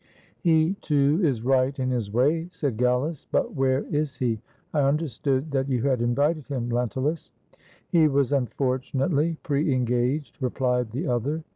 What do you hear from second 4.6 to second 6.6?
I understood that you had invited